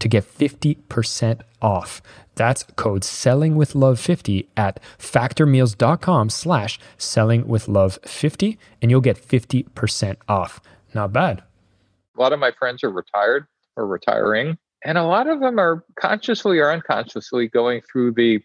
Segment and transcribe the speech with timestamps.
[0.00, 2.02] to get 50% off.
[2.34, 9.00] That's code selling with love 50 at factormeals.com slash selling with love 50 and you'll
[9.00, 10.60] get 50% off.
[10.94, 11.42] Not bad.
[12.16, 15.84] A lot of my friends are retired or retiring, and a lot of them are
[15.98, 18.40] consciously or unconsciously going through the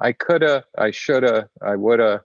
[0.00, 2.22] I coulda, I shoulda, I woulda.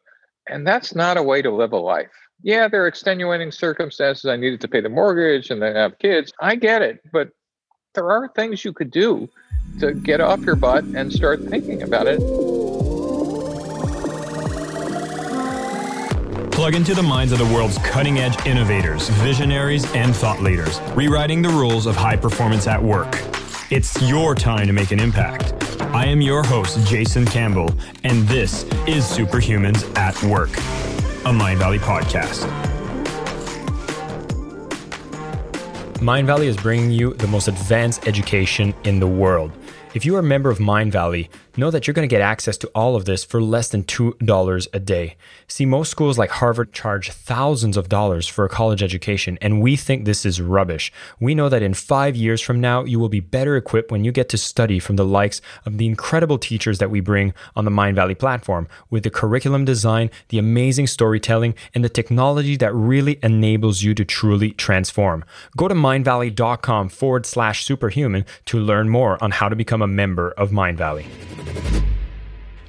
[0.47, 2.11] And that's not a way to live a life.
[2.41, 4.25] Yeah, there are extenuating circumstances.
[4.25, 6.31] I needed to pay the mortgage and then have kids.
[6.39, 6.99] I get it.
[7.11, 7.29] But
[7.95, 9.27] there are things you could do
[9.79, 12.19] to get off your butt and start thinking about it.
[16.51, 21.41] Plug into the minds of the world's cutting edge innovators, visionaries, and thought leaders, rewriting
[21.41, 23.21] the rules of high performance at work.
[23.71, 25.53] It's your time to make an impact.
[25.81, 30.51] I am your host, Jason Campbell, and this is Superhumans at Work,
[31.25, 32.74] a Mindvalley podcast.
[36.05, 39.51] Mindvalley is bringing you the most advanced education in the world.
[39.95, 42.67] If you are a member of Mindvalley, know that you're going to get access to
[42.75, 45.15] all of this for less than $2 a day.
[45.47, 49.75] See, most schools like Harvard charge thousands of dollars for a college education, and we
[49.75, 50.91] think this is rubbish.
[51.19, 54.11] We know that in five years from now, you will be better equipped when you
[54.11, 57.71] get to study from the likes of the incredible teachers that we bring on the
[57.71, 63.83] Mindvalley platform with the curriculum design, the amazing storytelling, and the technology that really enables
[63.83, 65.23] you to truly transform.
[65.57, 70.31] Go to mindvalley.com forward slash superhuman to learn more on how to become a member
[70.31, 71.05] of Mindvalley.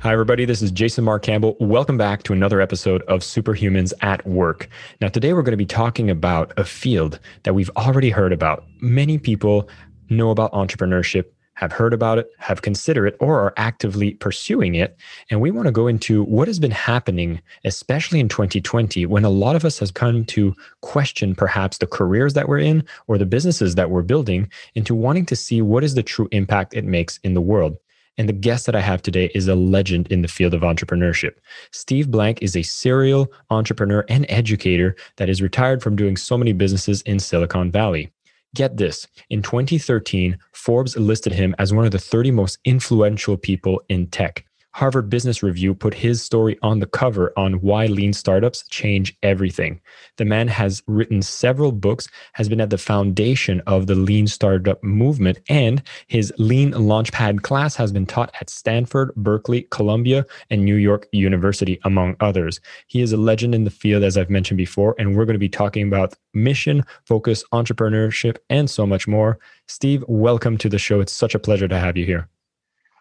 [0.00, 0.44] Hi, everybody.
[0.44, 1.56] This is Jason Mark Campbell.
[1.58, 4.68] Welcome back to another episode of Superhumans at Work.
[5.00, 8.64] Now, today we're going to be talking about a field that we've already heard about.
[8.80, 9.68] Many people
[10.10, 14.96] know about entrepreneurship, have heard about it, have considered it, or are actively pursuing it.
[15.30, 19.30] And we want to go into what has been happening, especially in 2020, when a
[19.30, 23.26] lot of us have come to question perhaps the careers that we're in or the
[23.26, 27.18] businesses that we're building into wanting to see what is the true impact it makes
[27.24, 27.78] in the world.
[28.18, 31.34] And the guest that I have today is a legend in the field of entrepreneurship.
[31.70, 36.52] Steve Blank is a serial entrepreneur and educator that is retired from doing so many
[36.52, 38.10] businesses in Silicon Valley.
[38.54, 43.82] Get this in 2013, Forbes listed him as one of the 30 most influential people
[43.90, 44.46] in tech.
[44.76, 49.80] Harvard Business Review put his story on the cover on why lean startups change everything.
[50.18, 54.84] The man has written several books, has been at the foundation of the lean startup
[54.84, 60.76] movement, and his lean launchpad class has been taught at Stanford, Berkeley, Columbia, and New
[60.76, 62.60] York University, among others.
[62.86, 65.38] He is a legend in the field, as I've mentioned before, and we're going to
[65.38, 69.38] be talking about mission, focus, entrepreneurship, and so much more.
[69.68, 71.00] Steve, welcome to the show.
[71.00, 72.28] It's such a pleasure to have you here.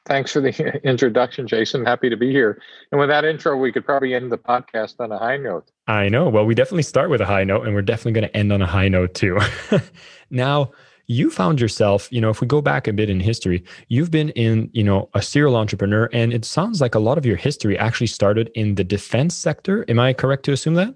[0.06, 1.84] Thanks for the introduction, Jason.
[1.84, 2.62] Happy to be here.
[2.92, 5.72] And with that intro, we could probably end the podcast on a high note.
[5.88, 6.30] I know.
[6.30, 8.62] Well, we definitely start with a high note, and we're definitely going to end on
[8.62, 9.40] a high note too.
[10.30, 10.72] now,
[11.08, 14.30] you found yourself, you know, if we go back a bit in history, you've been
[14.30, 17.78] in, you know, a serial entrepreneur, and it sounds like a lot of your history
[17.78, 19.86] actually started in the defense sector.
[19.88, 20.94] Am I correct to assume that?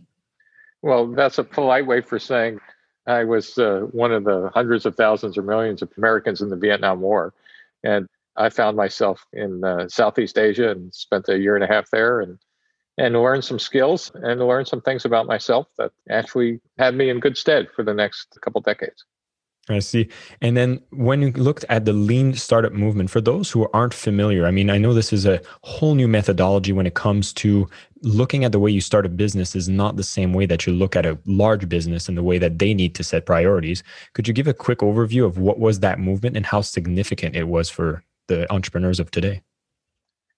[0.81, 2.59] Well, that's a polite way for saying
[3.05, 6.55] I was uh, one of the hundreds of thousands or millions of Americans in the
[6.55, 7.33] Vietnam War.
[7.83, 8.07] And
[8.39, 12.21] I found myself in uh, Southeast Asia and spent a year and a half there
[12.21, 12.39] and
[12.97, 17.21] and learned some skills and learned some things about myself that actually had me in
[17.21, 19.05] good stead for the next couple decades.
[19.69, 20.09] I see.
[20.41, 24.45] And then when you looked at the lean startup movement, for those who aren't familiar,
[24.45, 27.69] I mean, I know this is a whole new methodology when it comes to
[28.01, 30.73] looking at the way you start a business is not the same way that you
[30.73, 33.83] look at a large business and the way that they need to set priorities.
[34.13, 37.47] Could you give a quick overview of what was that movement and how significant it
[37.47, 39.41] was for the entrepreneurs of today?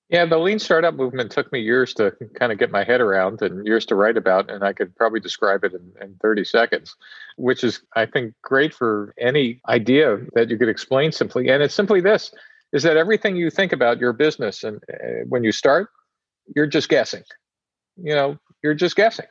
[0.09, 3.41] Yeah, the lean startup movement took me years to kind of get my head around
[3.41, 6.95] and years to write about, and I could probably describe it in, in 30 seconds,
[7.37, 11.47] which is, I think, great for any idea that you could explain simply.
[11.47, 12.33] And it's simply this
[12.73, 15.89] is that everything you think about your business and uh, when you start,
[16.55, 17.23] you're just guessing.
[17.95, 19.27] You know, you're just guessing.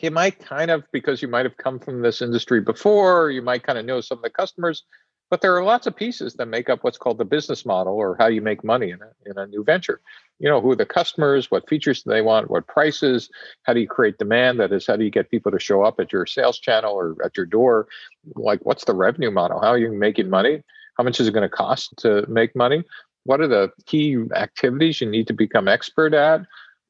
[0.00, 3.64] You might kind of, because you might have come from this industry before, you might
[3.64, 4.84] kind of know some of the customers,
[5.32, 8.18] but there are lots of pieces that make up what's called the business model or
[8.20, 10.02] how you make money in a, in a new venture.
[10.38, 13.30] You know, who are the customers, what features do they want, what prices,
[13.62, 14.60] how do you create demand?
[14.60, 17.16] That is, how do you get people to show up at your sales channel or
[17.24, 17.88] at your door?
[18.34, 19.58] Like, what's the revenue model?
[19.58, 20.62] How are you making money?
[20.98, 22.84] How much is it going to cost to make money?
[23.24, 26.42] What are the key activities you need to become expert at?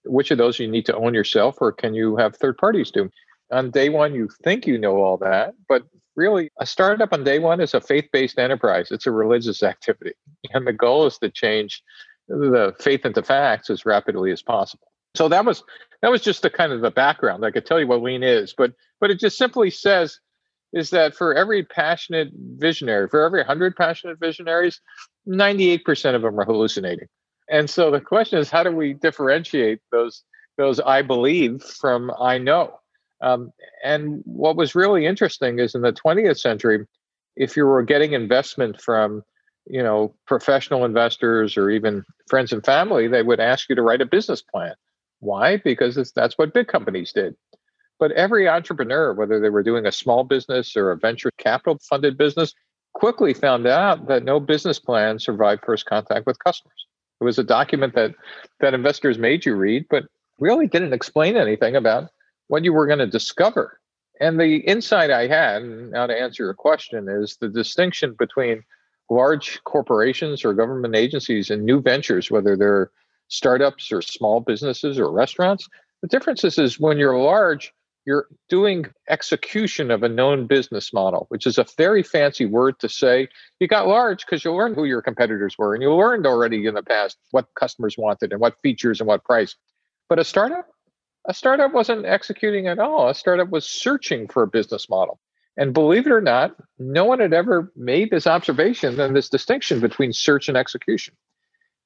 [0.04, 3.08] Which of those you need to own yourself, or can you have third parties do?
[3.52, 5.84] On day one, you think you know all that, but
[6.16, 8.90] really a startup on day one is a faith-based enterprise.
[8.90, 10.12] It's a religious activity.
[10.52, 11.82] And the goal is to change
[12.28, 14.86] the faith into facts as rapidly as possible.
[15.14, 15.62] So that was
[16.00, 17.44] that was just the kind of the background.
[17.44, 20.18] I could tell you what lean is but but it just simply says
[20.72, 24.80] is that for every passionate visionary for every 100 passionate visionaries
[25.28, 27.06] 98% of them are hallucinating.
[27.50, 30.24] And so the question is how do we differentiate those
[30.56, 32.78] those i believe from i know
[33.22, 33.52] um,
[33.84, 36.84] and what was really interesting is in the 20th century,
[37.36, 39.22] if you were getting investment from
[39.66, 44.00] you know professional investors or even friends and family, they would ask you to write
[44.00, 44.74] a business plan.
[45.20, 45.56] Why?
[45.56, 47.36] Because that's what big companies did.
[48.00, 52.18] But every entrepreneur, whether they were doing a small business or a venture capital funded
[52.18, 52.52] business,
[52.94, 56.86] quickly found out that no business plan survived first contact with customers.
[57.20, 58.16] It was a document that
[58.58, 60.06] that investors made you read, but
[60.40, 62.10] really didn't explain anything about
[62.48, 63.78] what you were going to discover.
[64.20, 68.62] And the insight I had, now to answer your question, is the distinction between
[69.10, 72.90] large corporations or government agencies and new ventures, whether they're
[73.28, 75.68] startups or small businesses or restaurants.
[76.02, 77.72] The difference is, is when you're large,
[78.04, 82.88] you're doing execution of a known business model, which is a very fancy word to
[82.88, 83.28] say.
[83.60, 86.74] You got large because you learned who your competitors were and you learned already in
[86.74, 89.54] the past what customers wanted and what features and what price.
[90.08, 90.68] But a startup,
[91.26, 93.08] a startup wasn't executing at all.
[93.08, 95.20] A startup was searching for a business model.
[95.56, 99.80] And believe it or not, no one had ever made this observation and this distinction
[99.80, 101.14] between search and execution.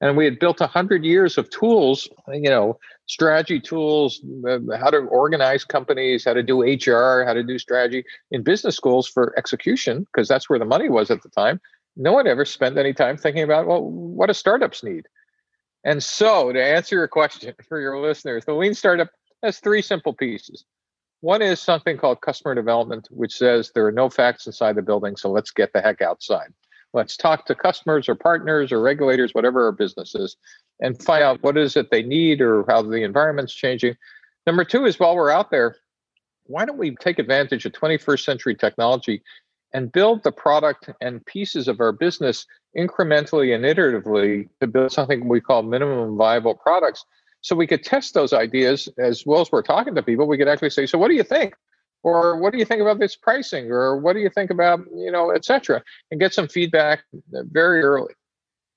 [0.01, 4.91] And we had built a hundred years of tools, you know, strategy tools, uh, how
[4.91, 9.35] to organize companies, how to do HR, how to do strategy in business schools for
[9.39, 11.61] execution, because that's where the money was at the time.
[11.97, 15.07] No one ever spent any time thinking about, well, what do startups need?
[15.83, 19.09] And so, to answer your question for your listeners, the lean startup
[19.43, 20.65] has three simple pieces.
[21.21, 25.17] One is something called customer development, which says there are no facts inside the building,
[25.17, 26.53] so let's get the heck outside.
[26.93, 30.37] Let's talk to customers or partners or regulators, whatever our business is,
[30.81, 33.97] and find out what is it they need or how the environment's changing.
[34.47, 35.77] Number two is while we're out there,
[36.45, 39.23] why don't we take advantage of 21st century technology
[39.73, 42.47] and build the product and pieces of our business
[42.79, 47.05] incrementally and iteratively to build something we call minimum viable products
[47.47, 50.27] so we could test those ideas as well as we're talking to people.
[50.27, 51.55] We could actually say, "So what do you think?"
[52.03, 53.71] Or what do you think about this pricing?
[53.71, 55.81] Or what do you think about you know, etc.
[56.11, 58.15] And get some feedback very early.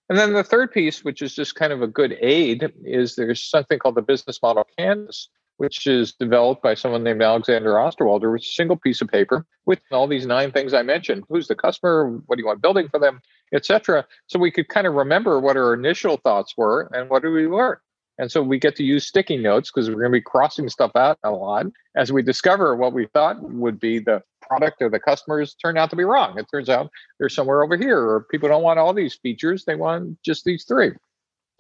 [0.08, 3.44] And then the third piece, which is just kind of a good aid, is there's
[3.44, 8.46] something called the business model canvas, which is developed by someone named Alexander Osterwalder, which
[8.46, 11.24] is a single piece of paper with all these nine things I mentioned.
[11.28, 12.22] Who's the customer?
[12.28, 13.20] What do you want building for them,
[13.52, 14.06] etc.
[14.28, 17.48] So we could kind of remember what our initial thoughts were and what do we
[17.48, 17.78] learn.
[18.20, 20.92] And so we get to use sticky notes because we're going to be crossing stuff
[20.96, 25.00] out a lot as we discover what we thought would be the product or the
[25.00, 26.38] customers turn out to be wrong.
[26.38, 29.76] It turns out they're somewhere over here, or people don't want all these features, they
[29.76, 30.92] want just these three.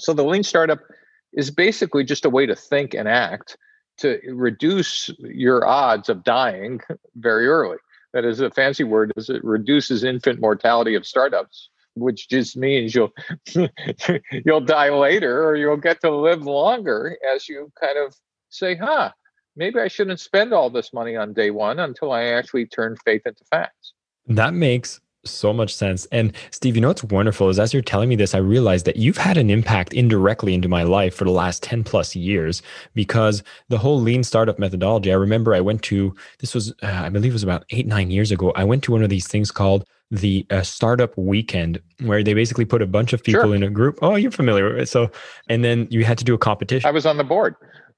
[0.02, 0.80] So the lean startup
[1.32, 3.56] is basically just a way to think and act
[4.00, 6.82] to reduce your odds of dying
[7.16, 7.78] very early.
[8.12, 12.96] That is a fancy word, is it reduces infant mortality of startups which just means
[12.96, 13.14] you'll
[14.46, 18.16] you'll die later or you'll get to live longer as you kind of
[18.50, 19.12] say, huh,
[19.56, 23.22] maybe I shouldn't spend all this money on day one until I actually turn faith
[23.26, 23.94] into facts.
[24.28, 26.06] That makes so much sense.
[26.12, 28.96] And Steve, you know what's wonderful is as you're telling me this, I realized that
[28.96, 32.62] you've had an impact indirectly into my life for the last 10 plus years
[32.94, 35.12] because the whole lean startup methodology.
[35.12, 38.12] I remember I went to, this was, uh, I believe it was about eight, nine
[38.12, 38.52] years ago.
[38.56, 42.66] I went to one of these things called the uh, startup weekend where they basically
[42.66, 43.56] put a bunch of people sure.
[43.56, 44.00] in a group.
[44.02, 44.90] Oh, you're familiar with it.
[44.90, 45.12] So,
[45.48, 46.88] and then you had to do a competition.
[46.88, 47.56] I was on the board.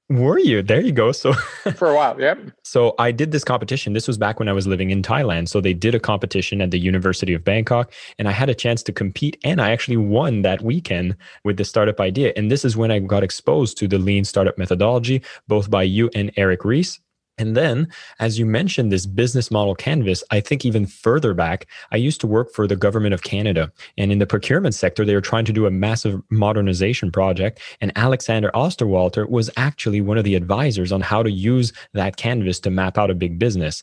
[0.08, 0.62] Were you?
[0.62, 1.12] There you go.
[1.12, 1.32] So
[1.76, 2.34] for a while, yeah.
[2.64, 3.94] So I did this competition.
[3.94, 5.48] This was back when I was living in Thailand.
[5.48, 8.82] So they did a competition at the University of Bangkok, and I had a chance
[8.84, 12.32] to compete, and I actually won that weekend with the startup idea.
[12.36, 16.10] And this is when I got exposed to the lean startup methodology, both by you
[16.14, 17.00] and Eric Ries.
[17.42, 17.88] And then,
[18.20, 22.28] as you mentioned, this business model canvas, I think even further back, I used to
[22.28, 23.72] work for the government of Canada.
[23.98, 27.60] And in the procurement sector, they were trying to do a massive modernization project.
[27.80, 32.60] And Alexander Osterwalder was actually one of the advisors on how to use that canvas
[32.60, 33.82] to map out a big business.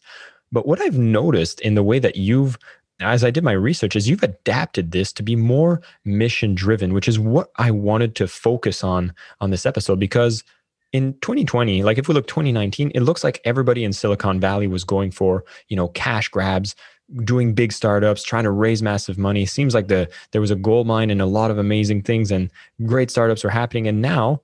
[0.54, 2.58] But what I've noticed in the way that you've
[3.02, 7.08] as I did my research, is you've adapted this to be more mission driven, which
[7.08, 10.44] is what I wanted to focus on on this episode because
[10.92, 14.84] in 2020 like if we look 2019 it looks like everybody in silicon valley was
[14.84, 16.76] going for you know cash grabs
[17.24, 19.46] doing big startups trying to raise massive money.
[19.46, 22.52] Seems like the there was a gold mine and a lot of amazing things and
[22.86, 23.88] great startups were happening.
[23.88, 24.42] And now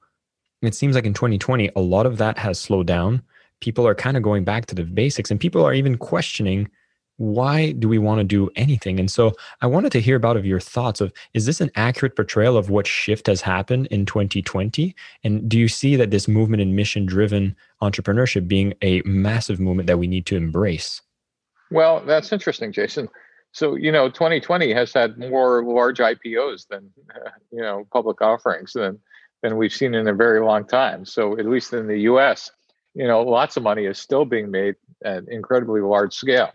[0.61, 3.21] it seems like in 2020 a lot of that has slowed down.
[3.61, 6.69] People are kind of going back to the basics and people are even questioning
[7.17, 9.00] why do we want to do anything?
[9.00, 12.15] And so i wanted to hear about of your thoughts of is this an accurate
[12.15, 16.62] portrayal of what shift has happened in 2020 and do you see that this movement
[16.62, 21.01] in mission driven entrepreneurship being a massive movement that we need to embrace?
[21.72, 23.10] Well that's interesting jason.
[23.51, 28.74] So you know 2020 has had more large ipos than uh, you know public offerings
[28.74, 29.00] than
[29.41, 31.05] than we've seen in a very long time.
[31.05, 32.51] So at least in the us
[32.93, 36.51] you know lots of money is still being made at incredibly large scale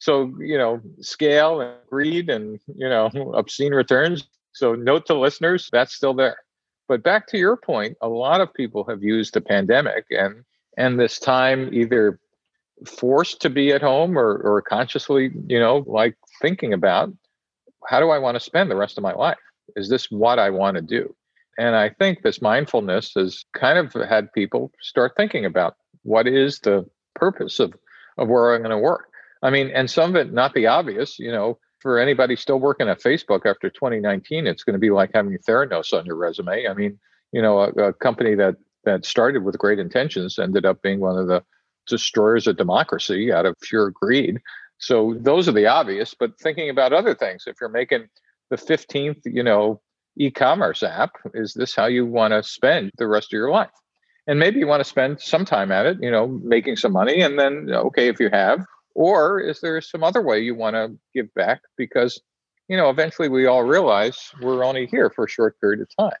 [0.00, 4.24] so you know scale and greed and you know obscene returns.
[4.52, 6.38] So note to listeners that's still there.
[6.88, 10.44] But back to your point a lot of people have used the pandemic and
[10.76, 12.18] and this time either
[12.86, 17.12] forced to be at home or or consciously you know like thinking about
[17.86, 19.38] how do i want to spend the rest of my life?
[19.76, 21.14] Is this what i want to do?
[21.58, 26.58] And i think this mindfulness has kind of had people start thinking about what is
[26.60, 27.74] the purpose of
[28.16, 29.09] of where i'm going to work
[29.42, 32.88] I mean, and some of it not be obvious, you know, for anybody still working
[32.88, 36.66] at Facebook after 2019, it's going to be like having Theranos on your resume.
[36.68, 36.98] I mean,
[37.32, 41.18] you know, a, a company that that started with great intentions ended up being one
[41.18, 41.42] of the
[41.86, 44.40] destroyers of democracy out of pure greed.
[44.78, 48.08] So those are the obvious, but thinking about other things, if you're making
[48.48, 49.80] the 15th, you know,
[50.16, 53.70] e-commerce app, is this how you want to spend the rest of your life?
[54.26, 57.20] And maybe you want to spend some time at it, you know, making some money.
[57.20, 60.96] And then, okay, if you have, or is there some other way you want to
[61.14, 61.62] give back?
[61.76, 62.20] Because,
[62.68, 66.18] you know, eventually we all realize we're only here for a short period of time.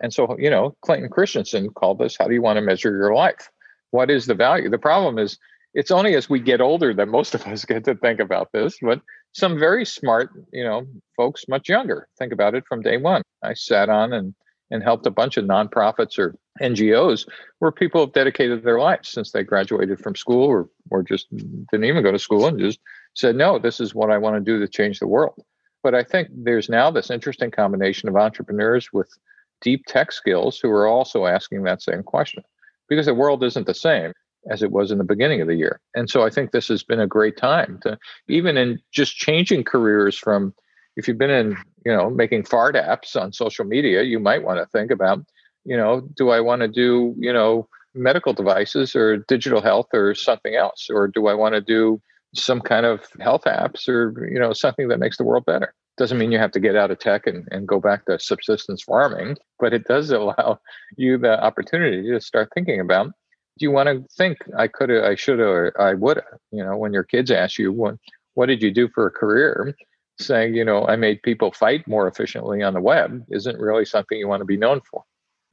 [0.00, 3.14] And so, you know, Clayton Christensen called this How do you want to measure your
[3.14, 3.50] life?
[3.90, 4.68] What is the value?
[4.68, 5.38] The problem is,
[5.74, 8.78] it's only as we get older that most of us get to think about this,
[8.80, 9.00] but
[9.32, 13.22] some very smart, you know, folks much younger think about it from day one.
[13.42, 14.34] I sat on and
[14.70, 17.28] and helped a bunch of nonprofits or NGOs
[17.58, 21.84] where people have dedicated their lives since they graduated from school or or just didn't
[21.84, 22.80] even go to school and just
[23.14, 25.42] said, no, this is what I want to do to change the world.
[25.82, 29.08] But I think there's now this interesting combination of entrepreneurs with
[29.60, 32.42] deep tech skills who are also asking that same question
[32.88, 34.12] because the world isn't the same
[34.50, 35.80] as it was in the beginning of the year.
[35.94, 39.64] And so I think this has been a great time to even in just changing
[39.64, 40.54] careers from
[40.96, 44.58] if you've been in, you know, making fart apps on social media, you might want
[44.58, 45.24] to think about,
[45.64, 50.14] you know, do I want to do, you know, medical devices or digital health or
[50.14, 50.88] something else?
[50.90, 52.00] Or do I want to do
[52.34, 55.74] some kind of health apps or, you know, something that makes the world better?
[55.96, 58.82] Doesn't mean you have to get out of tech and, and go back to subsistence
[58.82, 60.60] farming, but it does allow
[60.96, 63.12] you the opportunity to start thinking about
[63.56, 66.40] do you want to think I could have, I should have, or I would have?
[66.50, 67.96] You know, when your kids ask you, what,
[68.34, 69.76] what did you do for a career?
[70.18, 74.18] Saying, you know, I made people fight more efficiently on the web isn't really something
[74.18, 75.04] you want to be known for.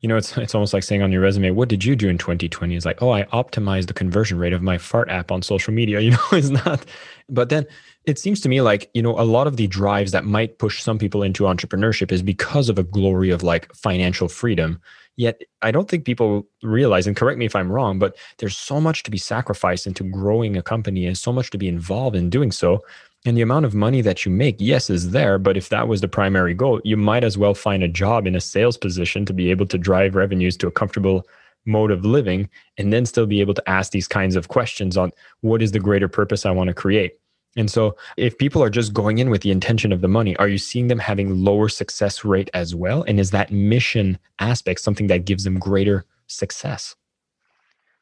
[0.02, 2.18] You know, it's it's almost like saying on your resume, "What did you do in
[2.18, 5.74] 2020?" It's like, "Oh, I optimized the conversion rate of my fart app on social
[5.74, 6.84] media." You know, it's not.
[7.30, 7.68] But then
[8.06, 10.82] it seems to me like you know a lot of the drives that might push
[10.82, 14.82] some people into entrepreneurship is because of a glory of like financial freedom.
[15.18, 18.82] Yet I don't think people realize, and correct me if I'm wrong, but there's so
[18.82, 22.32] much to be sacrificed into growing a company and so much to be involved in
[22.32, 22.82] doing so
[23.26, 25.38] and the amount of money that you make, yes, is there.
[25.38, 28.36] But if that was the primary goal, you might as well find a job in
[28.36, 31.28] a sales position to be able to drive revenues to a comfortable
[31.66, 35.12] mode of living and then still be able to ask these kinds of questions on
[35.42, 37.20] what is the greater purpose I want to create.
[37.58, 40.48] And so, if people are just going in with the intention of the money, are
[40.48, 43.04] you seeing them having lower success rate as well?
[43.04, 46.96] And is that mission aspect something that gives them greater success?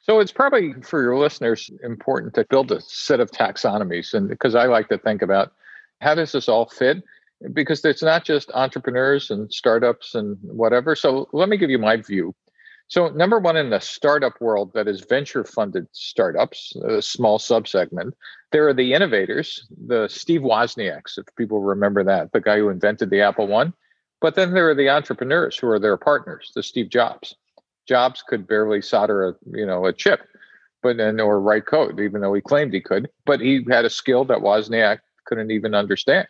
[0.09, 4.55] So it's probably for your listeners important to build a set of taxonomies, and because
[4.55, 5.53] I like to think about
[6.01, 7.03] how does this all fit,
[7.53, 10.95] because it's not just entrepreneurs and startups and whatever.
[10.95, 12.33] So let me give you my view.
[12.87, 18.13] So, number one in the startup world that is venture funded startups, a small subsegment,
[18.51, 23.11] there are the innovators, the Steve Wozniaks, if people remember that, the guy who invented
[23.11, 23.73] the Apple One.
[24.21, 27.35] But then there are the entrepreneurs who are their partners, the Steve Jobs.
[27.89, 30.21] Jobs could barely solder a you know a chip,
[30.81, 33.09] but then or write code, even though he claimed he could.
[33.25, 36.27] But he had a skill that Wozniak couldn't even understand.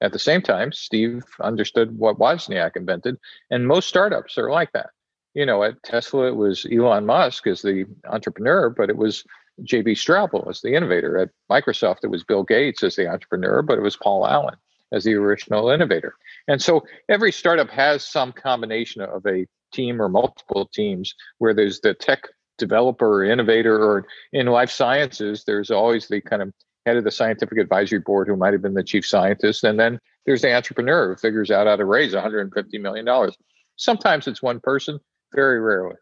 [0.00, 3.18] At the same time, Steve understood what Wozniak invented,
[3.50, 4.90] and most startups are like that
[5.34, 9.24] you know, at Tesla, it was Elon Musk as the entrepreneur, but it was
[9.62, 11.18] JB Straubel as the innovator.
[11.18, 14.56] At Microsoft, it was Bill Gates as the entrepreneur, but it was Paul Allen
[14.92, 16.14] as the original innovator.
[16.48, 21.80] And so every startup has some combination of a team or multiple teams where there's
[21.80, 26.52] the tech developer or innovator, or in life sciences, there's always the kind of
[26.86, 29.64] head of the scientific advisory board who might have been the chief scientist.
[29.64, 33.30] And then there's the entrepreneur who figures out how to raise $150 million.
[33.76, 35.00] Sometimes it's one person,
[35.34, 35.96] very rarely.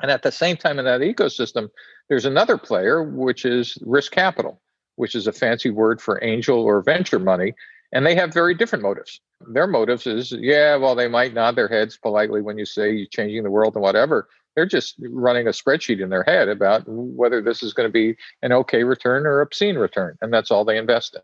[0.00, 1.68] And at the same time, in that ecosystem,
[2.08, 4.60] there's another player, which is risk capital,
[4.96, 7.54] which is a fancy word for angel or venture money.
[7.92, 9.20] And they have very different motives.
[9.46, 13.06] Their motives is, yeah, well, they might nod their heads politely when you say you're
[13.06, 14.28] changing the world and whatever.
[14.54, 18.16] They're just running a spreadsheet in their head about whether this is going to be
[18.42, 20.18] an okay return or obscene return.
[20.20, 21.22] And that's all they invest in.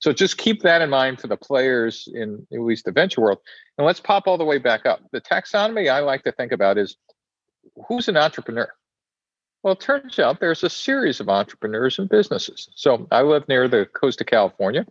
[0.00, 3.38] So just keep that in mind for the players in at least the venture world.
[3.78, 5.00] And let's pop all the way back up.
[5.10, 6.96] The taxonomy I like to think about is
[7.88, 8.68] who's an entrepreneur?
[9.62, 12.68] Well, it turns out there's a series of entrepreneurs and businesses.
[12.76, 14.86] So I live near the coast of California,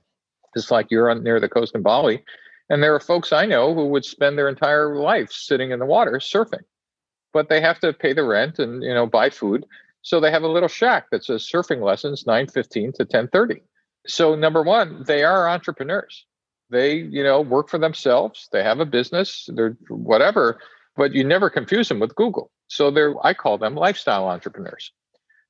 [0.56, 2.24] just like you're on near the coast in Bali.
[2.70, 5.86] And there are folks I know who would spend their entire life sitting in the
[5.86, 6.64] water surfing,
[7.34, 9.66] but they have to pay the rent and you know buy food.
[10.02, 13.62] So they have a little shack that says surfing lessons 9:15 to 10:30
[14.08, 16.26] so number one they are entrepreneurs.
[16.70, 18.48] They you know work for themselves.
[18.52, 19.50] They have a business.
[19.54, 20.60] They're whatever.
[20.96, 22.52] But you never confuse them with google.
[22.68, 24.92] So they're i call them lifestyle entrepreneurs.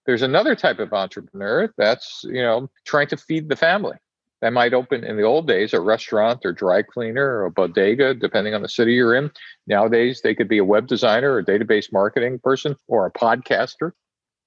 [0.06, 3.98] There's another type of entrepreneur that's you know trying to feed the family
[4.42, 8.14] that might open in the old days a restaurant or dry cleaner or a bodega
[8.14, 9.32] depending on the city you're in
[9.66, 13.92] nowadays they could be a web designer or database marketing person or a podcaster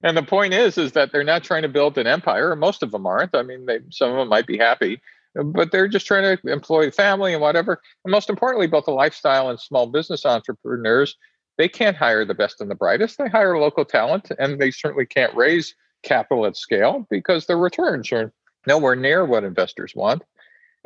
[0.03, 2.55] and the point is, is that they're not trying to build an empire.
[2.55, 3.35] Most of them aren't.
[3.35, 5.01] I mean, they, some of them might be happy,
[5.35, 7.81] but they're just trying to employ the family and whatever.
[8.03, 11.15] And most importantly, both the lifestyle and small business entrepreneurs,
[11.57, 13.17] they can't hire the best and the brightest.
[13.17, 18.11] They hire local talent, and they certainly can't raise capital at scale because the returns
[18.11, 18.33] are
[18.67, 20.23] nowhere near what investors want.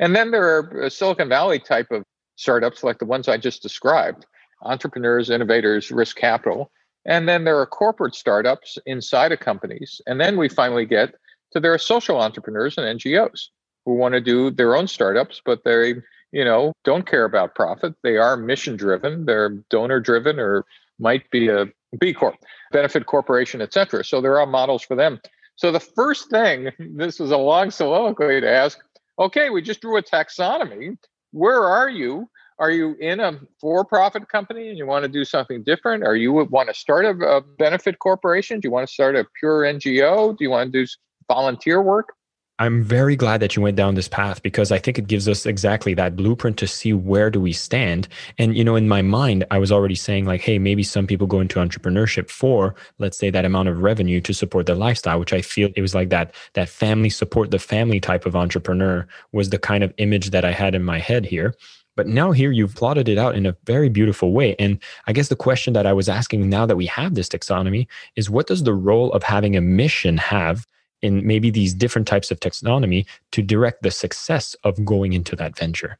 [0.00, 2.04] And then there are uh, Silicon Valley type of
[2.36, 4.26] startups like the ones I just described
[4.62, 6.64] entrepreneurs, innovators, risk capital
[7.06, 10.00] and then there are corporate startups inside of companies.
[10.06, 11.14] And then we finally get
[11.52, 13.48] to there are social entrepreneurs and NGOs
[13.84, 15.96] who want to do their own startups, but they,
[16.32, 17.94] you know, don't care about profit.
[18.02, 20.64] They are mission driven, they're donor driven, or
[21.00, 21.66] might be a
[21.98, 22.36] B Corp,
[22.72, 24.04] benefit corporation, etc.
[24.04, 25.20] So there are models for them.
[25.56, 28.78] So the first thing, this was a long soliloquy to ask,
[29.18, 30.96] okay, we just drew a taxonomy.
[31.32, 35.62] Where are you are you in a for-profit company and you want to do something
[35.62, 36.04] different?
[36.04, 38.60] Or you want to start a, a benefit corporation?
[38.60, 40.36] Do you want to start a pure NGO?
[40.36, 40.90] Do you want to do
[41.28, 42.14] volunteer work?
[42.58, 45.44] I'm very glad that you went down this path because I think it gives us
[45.44, 48.08] exactly that blueprint to see where do we stand.
[48.38, 51.26] And you know, in my mind, I was already saying like, hey, maybe some people
[51.26, 55.34] go into entrepreneurship for, let's say, that amount of revenue to support their lifestyle, which
[55.34, 59.50] I feel it was like that that family support the family type of entrepreneur was
[59.50, 61.54] the kind of image that I had in my head here.
[61.94, 64.56] But now here you've plotted it out in a very beautiful way.
[64.58, 67.86] And I guess the question that I was asking now that we have this taxonomy
[68.16, 70.66] is what does the role of having a mission have
[71.06, 75.56] in maybe these different types of taxonomy to direct the success of going into that
[75.56, 75.98] venture?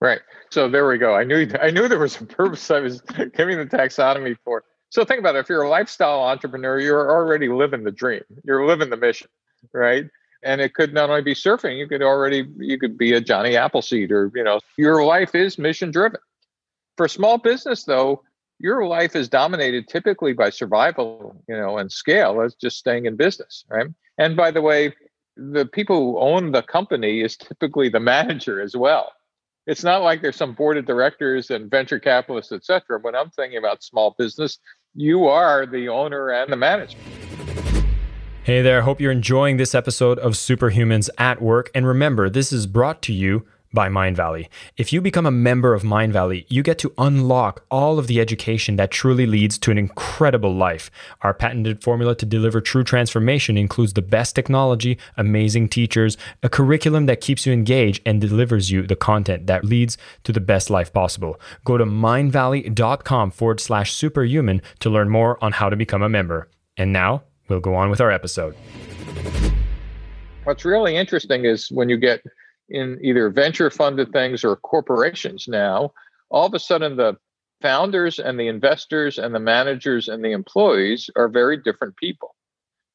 [0.00, 0.20] Right.
[0.50, 1.14] So there we go.
[1.14, 3.00] I knew I knew there was a purpose I was
[3.36, 4.62] giving the taxonomy for.
[4.90, 5.40] So think about it.
[5.40, 8.22] If you're a lifestyle entrepreneur, you're already living the dream.
[8.44, 9.28] You're living the mission,
[9.72, 10.04] right?
[10.44, 13.56] and it could not only be surfing you could already you could be a johnny
[13.56, 16.20] appleseed or you know your life is mission driven
[16.96, 18.22] for small business though
[18.58, 23.16] your life is dominated typically by survival you know and scale as just staying in
[23.16, 23.86] business right?
[24.18, 24.94] And by the way
[25.36, 29.12] the people who own the company is typically the manager as well.
[29.66, 33.58] It's not like there's some board of directors and venture capitalists etc when i'm thinking
[33.58, 34.58] about small business
[34.94, 36.98] you are the owner and the manager.
[38.44, 41.70] Hey there, I hope you're enjoying this episode of Superhumans at Work.
[41.74, 44.48] And remember, this is brought to you by Mindvalley.
[44.76, 48.76] If you become a member of Mindvalley, you get to unlock all of the education
[48.76, 50.90] that truly leads to an incredible life.
[51.22, 57.06] Our patented formula to deliver true transformation includes the best technology, amazing teachers, a curriculum
[57.06, 60.92] that keeps you engaged and delivers you the content that leads to the best life
[60.92, 61.40] possible.
[61.64, 66.48] Go to mindvalley.com forward slash superhuman to learn more on how to become a member.
[66.76, 68.54] And now we'll go on with our episode.
[70.44, 72.22] What's really interesting is when you get
[72.68, 75.92] in either venture funded things or corporations now,
[76.30, 77.16] all of a sudden the
[77.60, 82.34] founders and the investors and the managers and the employees are very different people.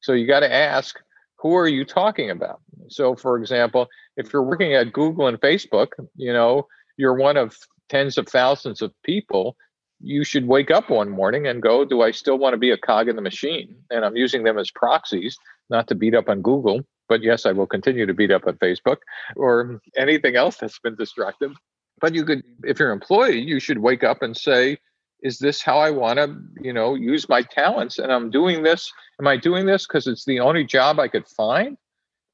[0.00, 0.98] So you got to ask,
[1.38, 2.60] who are you talking about?
[2.88, 7.56] So, for example, if you're working at Google and Facebook, you know, you're one of
[7.88, 9.56] tens of thousands of people.
[10.00, 12.78] You should wake up one morning and go, Do I still want to be a
[12.78, 13.74] cog in the machine?
[13.90, 15.36] And I'm using them as proxies,
[15.68, 18.54] not to beat up on Google, but yes, I will continue to beat up on
[18.54, 18.98] Facebook
[19.34, 21.52] or anything else that's been destructive.
[22.00, 24.78] But you could, if you're an employee, you should wake up and say,
[25.22, 27.98] is this how I want to, you know, use my talents?
[27.98, 28.90] And I'm doing this.
[29.20, 31.76] Am I doing this because it's the only job I could find?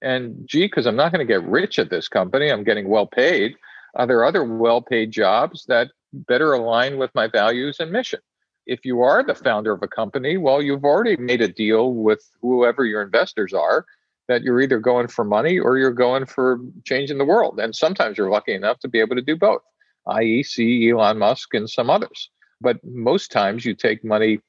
[0.03, 3.07] And gee, because I'm not going to get rich at this company, I'm getting well
[3.07, 3.57] paid.
[3.95, 8.21] Are there other well paid jobs that better align with my values and mission?
[8.67, 12.23] If you are the founder of a company, well, you've already made a deal with
[12.43, 13.87] whoever your investors are
[14.29, 17.59] that you're either going for money or you're going for changing the world.
[17.61, 19.63] And sometimes you're lucky enough to be able to do both,
[20.09, 22.31] i.e., see Elon Musk and some others.
[22.61, 24.41] But most times you take money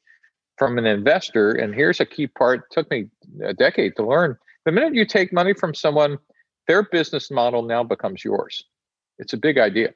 [0.58, 1.52] from an investor.
[1.52, 3.08] And here's a key part, took me
[3.44, 4.38] a decade to learn.
[4.66, 6.18] The minute you take money from someone,
[6.68, 8.64] their business model now becomes yours.
[9.20, 9.94] It's a big idea.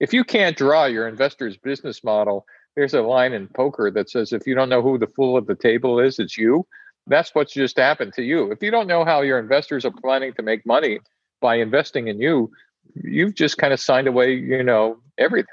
[0.00, 2.44] If you can't draw your investor's business model,
[2.76, 5.46] there's a line in poker that says if you don't know who the fool at
[5.46, 6.66] the table is, it's you.
[7.06, 8.50] That's what's just happened to you.
[8.50, 11.00] If you don't know how your investors are planning to make money
[11.40, 12.50] by investing in you,
[12.94, 15.46] you've just kind of signed away, you know, everything.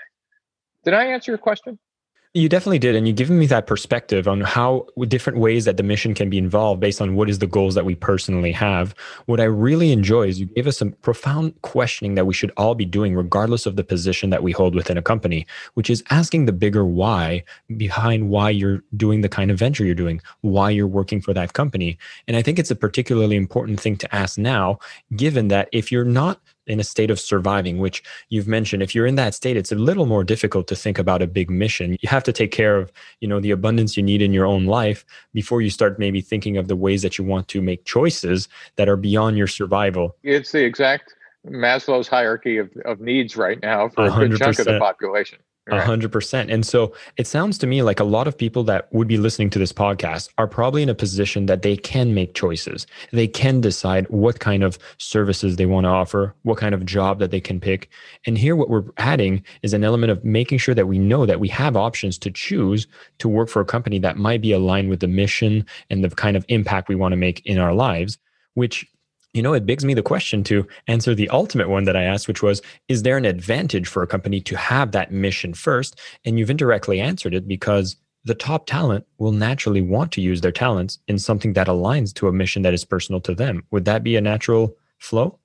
[0.84, 1.78] Did I answer your question?
[2.34, 2.96] You definitely did.
[2.96, 6.38] And you given me that perspective on how different ways that the mission can be
[6.38, 8.96] involved based on what is the goals that we personally have.
[9.26, 12.74] What I really enjoy is you gave us some profound questioning that we should all
[12.74, 16.46] be doing, regardless of the position that we hold within a company, which is asking
[16.46, 17.44] the bigger why
[17.76, 21.52] behind why you're doing the kind of venture you're doing, why you're working for that
[21.52, 21.98] company.
[22.30, 24.80] And I think it's a particularly important thing to ask now,
[25.18, 28.84] given that if you're not in a state of surviving, which you've mentioned.
[28.84, 31.50] If you're in that state, it's a little more difficult to think about a big
[31.50, 31.98] mission.
[32.02, 34.66] You have to take care of, you know, the abundance you need in your own
[34.66, 38.48] life before you start maybe thinking of the ways that you want to make choices
[38.76, 40.16] that are beyond your survival.
[40.24, 41.16] It's the exact
[41.48, 44.26] Maslow's hierarchy of, of needs right now for 100%.
[44.26, 45.40] a good chunk of the population.
[45.70, 46.50] A hundred percent.
[46.50, 49.52] And so it sounds to me like a lot of people that would be listening
[49.52, 52.88] to this podcast are probably in a position that they can make choices.
[53.12, 57.20] They can decide what kind of services they want to offer, what kind of job
[57.20, 57.90] that they can pick.
[58.26, 61.40] And here, what we're adding is an element of making sure that we know that
[61.40, 62.88] we have options to choose
[63.20, 66.36] to work for a company that might be aligned with the mission and the kind
[66.36, 68.18] of impact we want to make in our lives,
[68.56, 68.88] which
[69.34, 72.28] you know, it begs me the question to answer the ultimate one that I asked,
[72.28, 76.00] which was Is there an advantage for a company to have that mission first?
[76.26, 80.52] And you've indirectly answered it because the top talent will naturally want to use their
[80.52, 83.64] talents in something that aligns to a mission that is personal to them.
[83.72, 85.40] Would that be a natural flow?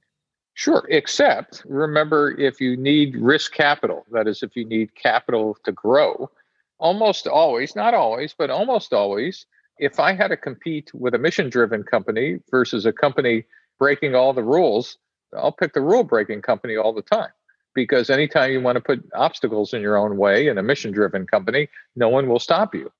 [0.54, 5.72] Sure, except remember if you need risk capital, that is, if you need capital to
[5.72, 6.30] grow,
[6.78, 9.46] almost always, not always, but almost always,
[9.78, 13.44] if I had to compete with a mission driven company versus a company
[13.78, 14.98] breaking all the rules,
[15.36, 17.30] I'll pick the rule breaking company all the time.
[17.74, 21.26] Because anytime you want to put obstacles in your own way in a mission driven
[21.26, 22.90] company, no one will stop you.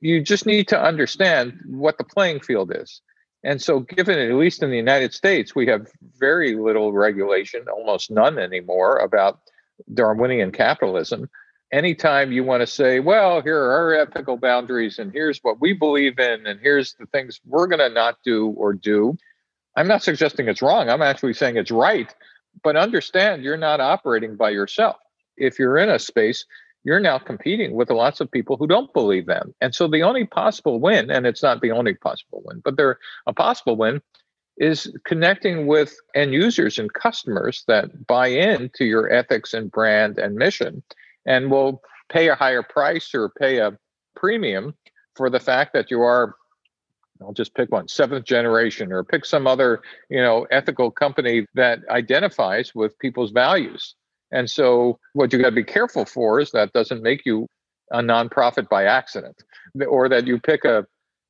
[0.00, 3.00] You just need to understand what the playing field is.
[3.44, 5.86] And so, given at least in the United States, we have
[6.18, 9.40] very little regulation, almost none anymore, about
[9.94, 11.30] Darwinian capitalism.
[11.70, 15.72] Anytime you want to say, well, here are our ethical boundaries, and here's what we
[15.72, 19.16] believe in, and here's the things we're going to not do or do,
[19.76, 20.88] I'm not suggesting it's wrong.
[20.88, 22.12] I'm actually saying it's right.
[22.62, 24.96] But understand you're not operating by yourself.
[25.36, 26.44] If you're in a space,
[26.84, 29.54] you're now competing with lots of people who don't believe them.
[29.60, 32.98] And so the only possible win, and it's not the only possible win, but there
[33.26, 34.00] a possible win
[34.56, 40.34] is connecting with end users and customers that buy into your ethics and brand and
[40.34, 40.82] mission
[41.26, 43.78] and will pay a higher price or pay a
[44.16, 44.74] premium
[45.14, 46.34] for the fact that you are
[47.20, 51.80] I'll just pick one, seventh generation, or pick some other, you know, ethical company that
[51.90, 53.94] identifies with people's values.
[54.30, 57.46] And so what you got to be careful for is that doesn't make you
[57.90, 59.42] a nonprofit by accident,
[59.88, 60.86] or that you pick a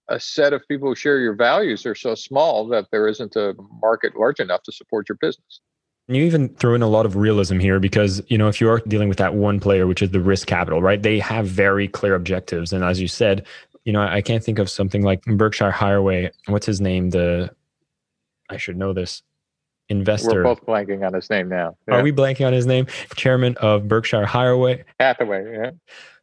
[0.09, 3.55] a set of people who share your values are so small that there isn't a
[3.83, 5.61] market large enough to support your business.
[6.11, 8.81] You even throw in a lot of realism here because, you know, if you are
[8.89, 11.03] dealing with that one player, which is the risk capital, right?
[11.03, 12.73] They have very clear objectives.
[12.73, 13.47] And as you said,
[13.89, 16.31] you know, I can't think of something like Berkshire Highway.
[16.45, 17.09] What's his name?
[17.09, 17.51] The,
[18.51, 19.23] I should know this
[19.89, 20.35] investor.
[20.35, 21.75] We're both blanking on his name now.
[21.89, 21.95] Yeah.
[21.95, 22.87] Are we blanking on his name?
[23.17, 24.85] Chairman of Berkshire Highway.
[25.01, 25.71] Hathaway, yeah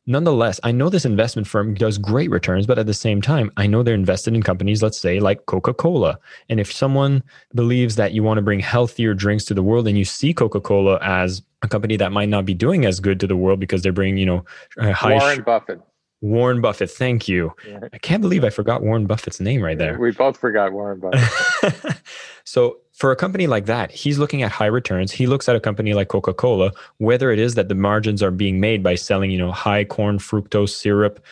[0.08, 3.68] nonetheless, I know this investment firm does great returns, but at the same time, I
[3.68, 6.20] know they're invested in companies, let's say, like Coca Cola.
[6.50, 7.24] And if someone
[7.54, 10.62] believes that you want to bring healthier drinks to the world and you see Coca
[10.62, 13.82] Cola as a company that might not be doing as good to the world because
[13.82, 14.46] they're bringing, you know,
[14.94, 15.18] high.
[15.18, 15.82] Warren Buffett.
[16.22, 17.54] Warren Buffett, thank you.
[17.68, 17.80] Yeah.
[17.94, 20.00] I can't believe I forgot Warren Buffett's name right there.
[20.00, 21.98] We both forgot Warren Buffett.
[22.46, 25.12] so for a company like that, he's looking at high returns.
[25.12, 28.60] He looks at a company like Coca-Cola, whether it is that the margins are being
[28.60, 31.24] made by selling, you know, high corn fructose syrup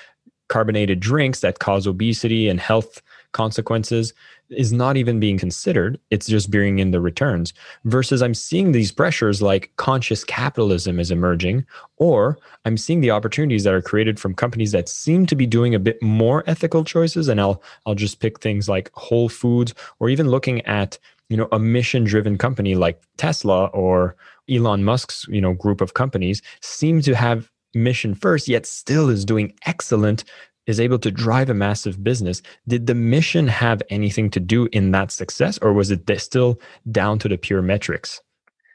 [0.49, 4.13] carbonated drinks that cause obesity and health consequences
[4.53, 5.99] is not even being considered.
[6.09, 7.53] It's just bearing in the returns.
[7.85, 11.65] Versus I'm seeing these pressures like conscious capitalism is emerging,
[11.97, 15.75] or I'm seeing the opportunities that are created from companies that seem to be doing
[15.75, 17.27] a bit more ethical choices.
[17.27, 20.97] And I'll I'll just pick things like Whole Foods, or even looking at
[21.29, 24.15] you know a mission driven company like tesla or
[24.49, 29.25] elon musk's you know group of companies seem to have mission first yet still is
[29.25, 30.23] doing excellent
[30.67, 34.91] is able to drive a massive business did the mission have anything to do in
[34.91, 36.60] that success or was it still
[36.91, 38.21] down to the pure metrics?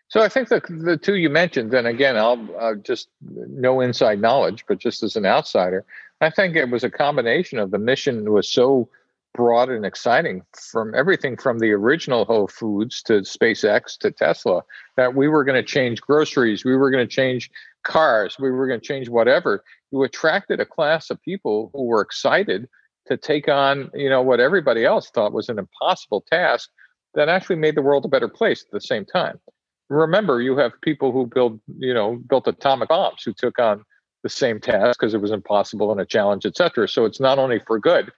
[0.08, 4.20] So i think the, the two you mentioned and again i'll uh, just no inside
[4.20, 5.84] knowledge but just as an outsider
[6.20, 8.88] i think it was a combination of the mission was so
[9.34, 14.62] broad and exciting from everything from the original Whole Foods to SpaceX to Tesla
[14.96, 17.50] that we were going to change groceries, we were going to change
[17.84, 19.62] cars, we were going to change whatever.
[19.92, 22.68] You attracted a class of people who were excited
[23.06, 26.68] to take on, you know, what everybody else thought was an impossible task
[27.14, 29.40] that actually made the world a better place at the same time.
[29.88, 33.84] Remember, you have people who build, you know, built atomic bombs who took on
[34.22, 36.86] the same task because it was impossible and a challenge, et cetera.
[36.86, 38.12] So it's not only for good,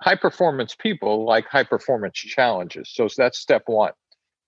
[0.00, 2.90] high performance people like high performance challenges.
[2.92, 3.92] So that's step one.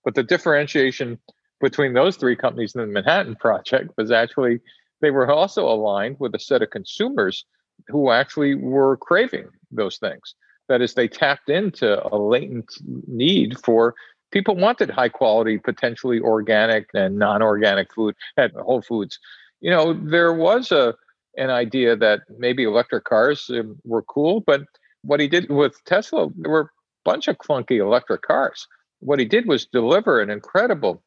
[0.05, 1.19] But the differentiation
[1.59, 4.61] between those three companies in the Manhattan Project was actually
[5.01, 7.45] they were also aligned with a set of consumers
[7.87, 10.35] who actually were craving those things.
[10.67, 12.69] That is, they tapped into a latent
[13.07, 13.95] need for
[14.31, 19.19] people wanted high quality, potentially organic and non organic food at Whole Foods.
[19.61, 20.95] You know, there was a
[21.37, 24.61] an idea that maybe electric cars um, were cool, but
[25.01, 26.69] what he did with Tesla, there were a
[27.05, 28.67] bunch of clunky electric cars.
[28.99, 31.01] What he did was deliver an incredible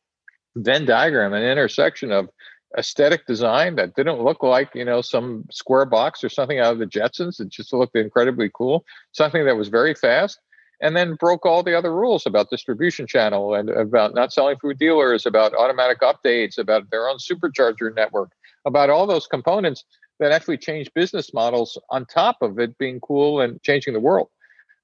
[0.56, 2.28] Venn diagram, an intersection of
[2.76, 6.78] aesthetic design that didn't look like you know some square box or something out of
[6.78, 7.40] the Jetsons.
[7.40, 8.84] It just looked incredibly cool.
[9.12, 10.40] Something that was very fast,
[10.80, 14.74] and then broke all the other rules about distribution channel and about not selling through
[14.74, 18.32] dealers, about automatic updates, about their own supercharger network,
[18.66, 19.84] about all those components
[20.22, 24.28] that actually change business models on top of it being cool and changing the world.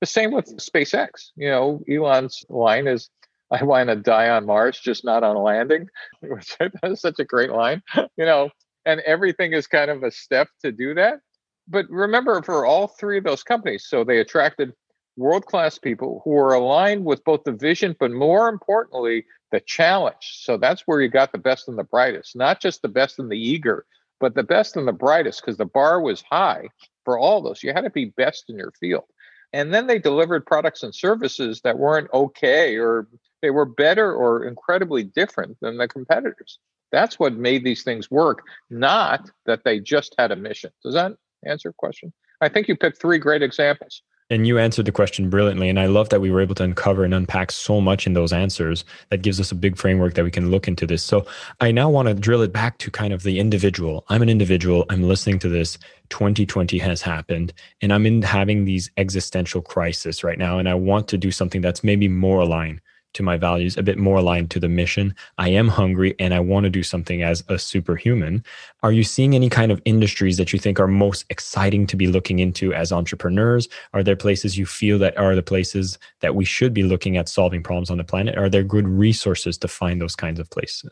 [0.01, 1.31] The same with SpaceX.
[1.37, 3.09] You know, Elon's line is,
[3.53, 5.87] I want to die on Mars, just not on landing,
[6.21, 7.83] which is such a great line,
[8.17, 8.51] you know,
[8.85, 11.21] and everything is kind of a step to do that.
[11.69, 14.73] But remember, for all three of those companies, so they attracted
[15.17, 20.41] world class people who were aligned with both the vision, but more importantly, the challenge.
[20.43, 23.31] So that's where you got the best and the brightest, not just the best and
[23.31, 23.85] the eager,
[24.21, 26.69] but the best and the brightest because the bar was high
[27.05, 27.63] for all those.
[27.63, 29.05] You had to be best in your field.
[29.53, 33.09] And then they delivered products and services that weren't okay or
[33.41, 36.59] they were better or incredibly different than the competitors.
[36.91, 40.71] That's what made these things work, not that they just had a mission.
[40.83, 41.13] Does that
[41.45, 42.13] answer your question?
[42.41, 44.03] I think you picked three great examples.
[44.31, 45.71] And you answered the question brilliantly.
[45.71, 48.33] And I love that we were able to uncover and unpack so much in those
[48.33, 51.03] answers that gives us a big framework that we can look into this.
[51.03, 51.27] So
[51.61, 54.05] I now want to drill it back to kind of the individual.
[54.09, 54.85] I'm an individual.
[54.91, 55.79] I'm listening to this.
[56.11, 60.59] 2020 has happened and I'm in having these existential crisis right now.
[60.59, 62.83] And I want to do something that's maybe more aligned
[63.15, 65.15] to my values, a bit more aligned to the mission.
[65.39, 68.45] I am hungry and I want to do something as a superhuman.
[68.83, 72.07] Are you seeing any kind of industries that you think are most exciting to be
[72.07, 73.69] looking into as entrepreneurs?
[73.93, 77.29] Are there places you feel that are the places that we should be looking at
[77.29, 78.37] solving problems on the planet?
[78.37, 80.91] Are there good resources to find those kinds of places?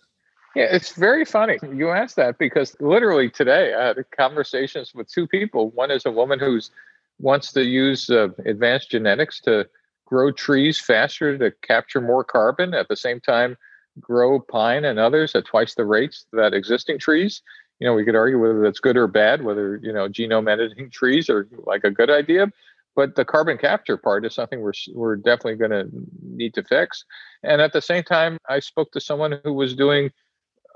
[0.54, 5.26] Yeah, it's very funny you asked that because literally today I had conversations with two
[5.26, 5.68] people.
[5.72, 6.70] One is a woman who's
[7.18, 9.66] wants to use uh, advanced genetics to
[10.06, 13.56] grow trees faster to capture more carbon at the same time
[14.00, 17.42] grow pine and others at twice the rates that existing trees
[17.78, 20.90] you know we could argue whether that's good or bad whether you know genome editing
[20.90, 22.50] trees are like a good idea
[22.96, 25.88] but the carbon capture part is something we're we're definitely going to
[26.22, 27.04] need to fix.
[27.44, 30.10] And at the same time, I spoke to someone who was doing,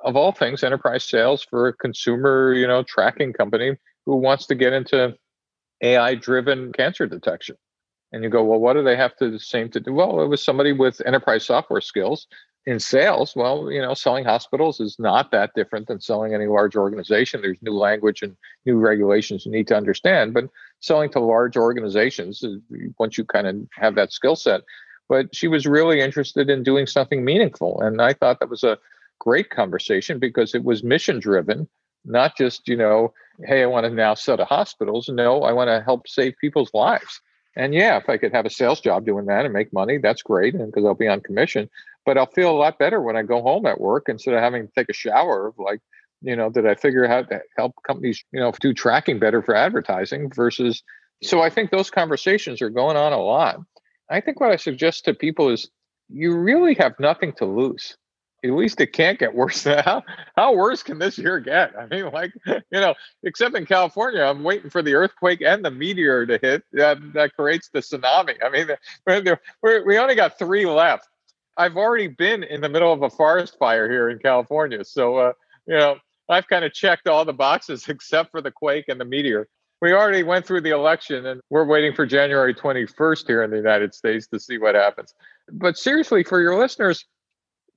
[0.05, 4.55] of all things, enterprise sales for a consumer, you know, tracking company who wants to
[4.55, 5.17] get into
[5.83, 7.57] AI-driven cancer detection.
[8.13, 9.93] And you go, well, what do they have to the same to do?
[9.93, 12.27] Well, it was somebody with enterprise software skills
[12.67, 16.77] in sales, well, you know, selling hospitals is not that different than selling any large
[16.77, 17.41] organization.
[17.41, 20.45] There's new language and new regulations you need to understand, but
[20.81, 22.57] selling to large organizations, uh,
[22.99, 24.61] once you kind of have that skill set.
[25.09, 27.81] But she was really interested in doing something meaningful.
[27.81, 28.79] And I thought that was a
[29.19, 31.67] great conversation because it was mission driven,
[32.05, 35.09] not just, you know, hey, I want to now sell to hospitals.
[35.09, 37.21] No, I want to help save people's lives.
[37.57, 40.23] And yeah, if I could have a sales job doing that and make money, that's
[40.23, 40.55] great.
[40.55, 41.69] And because I'll be on commission
[42.07, 44.67] but I'll feel a lot better when I go home at work instead of having
[44.67, 45.53] to take a shower.
[45.57, 45.81] Like,
[46.23, 49.43] you know, did I figure out how to help companies, you know, do tracking better
[49.43, 50.83] for advertising versus.
[51.23, 53.61] So I think those conversations are going on a lot.
[54.09, 55.71] I think what I suggest to people is
[56.09, 57.97] you really have nothing to lose.
[58.43, 59.65] At least it can't get worse.
[59.85, 60.03] How
[60.37, 61.73] how worse can this year get?
[61.79, 65.71] I mean, like you know, except in California, I'm waiting for the earthquake and the
[65.71, 68.37] meteor to hit that that creates the tsunami.
[68.43, 71.07] I mean, we we only got three left
[71.61, 74.83] I've already been in the middle of a forest fire here in California.
[74.83, 75.33] So, uh,
[75.67, 75.97] you know,
[76.29, 79.47] I've kind of checked all the boxes except for the quake and the meteor.
[79.83, 83.59] We already went through the election and we're waiting for January 21st here in the
[83.59, 85.15] United States to see what happens.
[85.53, 87.05] But seriously, for your listeners,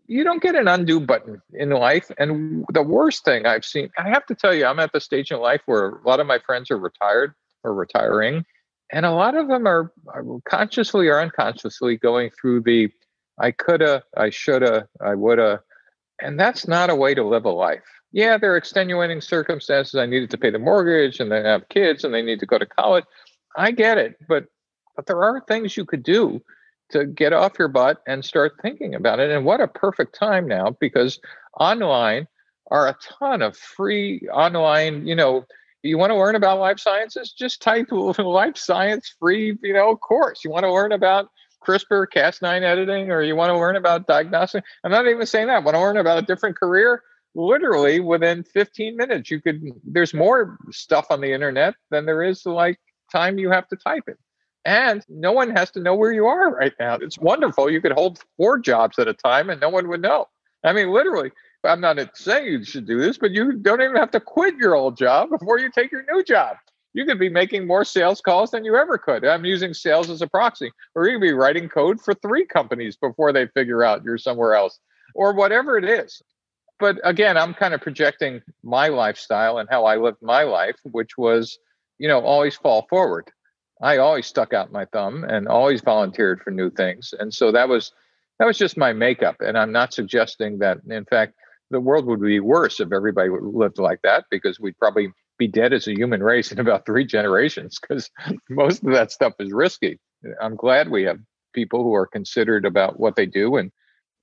[0.07, 2.11] you don't get an undo button in life.
[2.17, 5.31] And the worst thing I've seen, I have to tell you, I'm at the stage
[5.31, 8.45] in life where a lot of my friends are retired or retiring.
[8.91, 12.89] And a lot of them are, are consciously or unconsciously going through the
[13.39, 15.61] I coulda, I shoulda, I woulda.
[16.21, 17.81] And that's not a way to live a life.
[18.11, 19.95] Yeah, there are extenuating circumstances.
[19.95, 22.59] I needed to pay the mortgage and then have kids and they need to go
[22.59, 23.05] to college.
[23.57, 24.17] I get it.
[24.27, 24.45] But
[24.95, 26.39] but there are things you could do
[26.91, 29.31] to get off your butt and start thinking about it.
[29.31, 31.19] And what a perfect time now because
[31.59, 32.27] online
[32.71, 35.45] are a ton of free online, you know,
[35.83, 40.43] you want to learn about life sciences, just type life science free, you know, course.
[40.43, 41.29] You want to learn about
[41.65, 44.63] CRISPR, Cas9 editing, or you want to learn about diagnostic.
[44.83, 45.63] I'm not even saying that.
[45.63, 47.01] Want to learn about a different career.
[47.35, 49.63] Literally within 15 minutes, you could.
[49.83, 52.79] There's more stuff on the internet than there is like
[53.11, 54.19] time you have to type it.
[54.65, 56.95] And no one has to know where you are right now.
[56.95, 57.69] It's wonderful.
[57.69, 60.27] You could hold four jobs at a time and no one would know.
[60.63, 61.31] I mean, literally,
[61.65, 64.75] I'm not saying you should do this, but you don't even have to quit your
[64.75, 66.55] old job before you take your new job
[66.93, 69.25] you could be making more sales calls than you ever could.
[69.25, 72.95] I'm using sales as a proxy, or you could be writing code for three companies
[72.95, 74.79] before they figure out you're somewhere else,
[75.15, 76.21] or whatever it is.
[76.79, 81.17] But again, I'm kind of projecting my lifestyle and how I lived my life, which
[81.17, 81.57] was,
[81.97, 83.31] you know, always fall forward.
[83.81, 87.13] I always stuck out my thumb and always volunteered for new things.
[87.17, 87.91] And so that was
[88.39, 89.37] that was just my makeup.
[89.39, 91.33] And I'm not suggesting that in fact
[91.69, 95.73] the world would be worse if everybody lived like that because we'd probably be dead
[95.73, 98.09] as a human race in about three generations because
[98.49, 99.99] most of that stuff is risky.
[100.41, 101.19] I'm glad we have
[101.53, 103.71] people who are considered about what they do and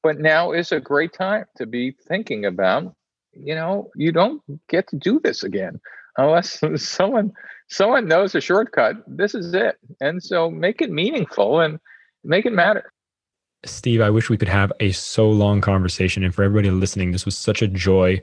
[0.02, 2.94] but now is a great time to be thinking about
[3.32, 5.80] you know you don't get to do this again
[6.16, 7.32] unless someone
[7.68, 11.78] someone knows a shortcut this is it and so make it meaningful and
[12.24, 12.92] make it matter
[13.66, 16.24] Steve, I wish we could have a so long conversation.
[16.24, 18.22] And for everybody listening, this was such a joy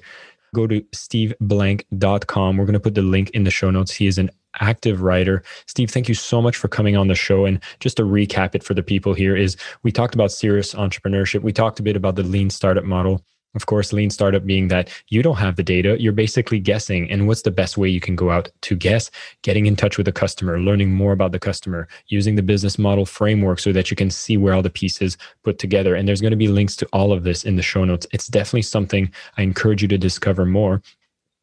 [0.56, 2.58] go to steveblank.com.
[2.58, 3.92] We're going to put the link in the show notes.
[3.92, 5.44] He is an active writer.
[5.68, 7.46] Steve, thank you so much for coming on the show.
[7.46, 11.44] And just to recap it for the people here is we talked about serious entrepreneurship.
[11.44, 13.24] We talked a bit about the lean startup model.
[13.58, 17.10] Of course, lean startup being that you don't have the data, you're basically guessing.
[17.10, 19.10] And what's the best way you can go out to guess?
[19.42, 23.04] Getting in touch with the customer, learning more about the customer, using the business model
[23.04, 25.96] framework so that you can see where all the pieces put together.
[25.96, 28.06] And there's going to be links to all of this in the show notes.
[28.12, 30.84] It's definitely something I encourage you to discover more.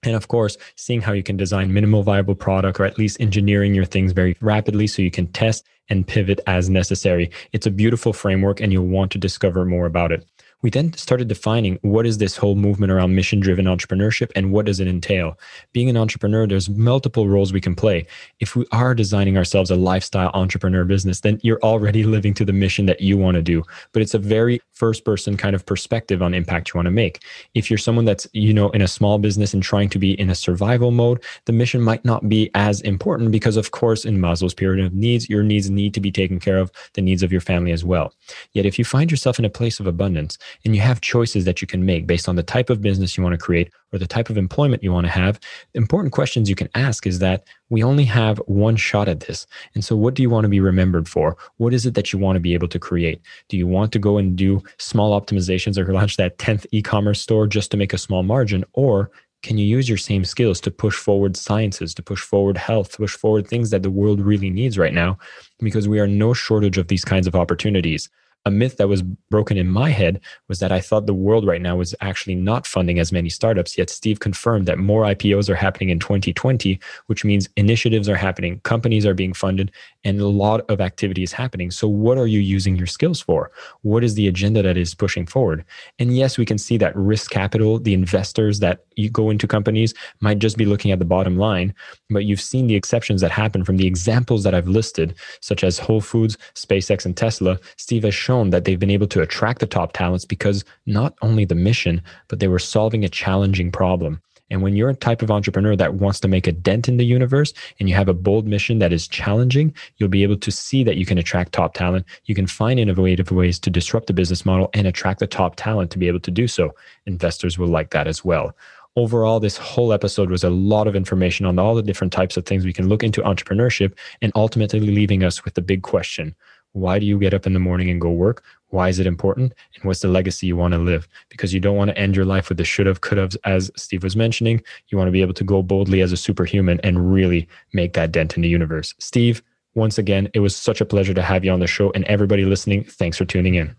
[0.05, 3.75] And of course, seeing how you can design minimal viable product or at least engineering
[3.75, 7.33] your things very rapidly so you can test and pivot as necessary.
[7.53, 10.25] It's a beautiful framework and you'll want to discover more about it
[10.65, 14.65] we then started defining what is this whole movement around mission driven entrepreneurship and what
[14.65, 15.39] does it entail.
[15.75, 18.07] Being an entrepreneur there's multiple roles we can play.
[18.41, 22.55] If we are designing ourselves a lifestyle entrepreneur business then you're already living to the
[22.55, 23.63] mission that you want to do.
[23.93, 27.23] But it's a very first person kind of perspective on impact you want to make.
[27.53, 30.31] If you're someone that's you know in a small business and trying to be in
[30.31, 34.55] a survival mode the mission might not be as important because of course in maslow's
[34.55, 37.43] pyramid of needs your needs need to be taken care of the needs of your
[37.43, 38.15] family as well.
[38.55, 41.61] Yet if you find yourself in a place of abundance and you have choices that
[41.61, 44.07] you can make based on the type of business you want to create or the
[44.07, 45.39] type of employment you want to have,
[45.75, 49.47] important questions you can ask is that we only have one shot at this.
[49.75, 51.37] And so, what do you want to be remembered for?
[51.57, 53.21] What is it that you want to be able to create?
[53.49, 57.21] Do you want to go and do small optimizations or launch that 10th e commerce
[57.21, 58.65] store just to make a small margin?
[58.73, 59.11] Or
[59.45, 62.97] can you use your same skills to push forward sciences, to push forward health, to
[62.97, 65.19] push forward things that the world really needs right now?
[65.61, 68.09] Because we are no shortage of these kinds of opportunities
[68.47, 71.63] a myth that was broken in my head was that I thought the world right
[71.63, 73.79] now was actually not funding as many startups.
[73.79, 78.61] Yet Steve confirmed that more IPOs are happening in 2020, which means initiatives are happening,
[78.61, 79.71] companies are being funded,
[80.05, 81.71] and a lot of activity is happening.
[81.71, 83.51] So, what are you using your skills for?
[83.81, 85.65] What is the agenda that is pushing forward?
[85.99, 89.95] And yes, we can see that risk capital, the investors that you go into companies,
[90.21, 91.75] might just be looking at the bottom line.
[92.11, 95.79] But you've seen the exceptions that happen from the examples that I've listed, such as
[95.79, 97.59] Whole Foods, SpaceX, and Tesla.
[97.77, 101.45] Steve has shown that they've been able to attract the top talents because not only
[101.45, 104.21] the mission, but they were solving a challenging problem.
[104.51, 107.05] And when you're a type of entrepreneur that wants to make a dent in the
[107.05, 110.85] universe and you have a bold mission that is challenging, you'll be able to see
[110.85, 112.05] that you can attract top talent.
[112.27, 115.91] You can find innovative ways to disrupt the business model and attract the top talent
[115.93, 116.75] to be able to do so.
[117.07, 118.55] Investors will like that as well.
[118.97, 122.47] Overall, this whole episode was a lot of information on all the different types of
[122.47, 126.35] things we can look into entrepreneurship and ultimately leaving us with the big question
[126.75, 128.45] why do you get up in the morning and go work?
[128.69, 129.55] Why is it important?
[129.75, 131.09] And what's the legacy you want to live?
[131.29, 133.71] Because you don't want to end your life with the should have, could have, as
[133.77, 134.61] Steve was mentioning.
[134.89, 138.11] You want to be able to go boldly as a superhuman and really make that
[138.11, 138.93] dent in the universe.
[138.99, 139.41] Steve,
[139.75, 141.93] once again, it was such a pleasure to have you on the show.
[141.93, 143.75] And everybody listening, thanks for tuning in.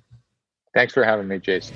[0.74, 1.76] Thanks for having me, Jason.